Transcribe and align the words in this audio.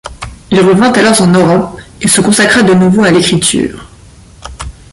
Il 0.49 0.59
revint 0.59 0.91
alors 0.93 1.21
en 1.21 1.27
Europe 1.27 1.79
et 2.01 2.07
se 2.07 2.21
consacra 2.21 2.63
de 2.63 2.73
nouveau 2.73 3.03
à 3.03 3.11
l'écriture. 3.11 3.87